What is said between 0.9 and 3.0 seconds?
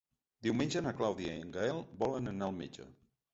Clàudia i en Gaël volen anar al metge.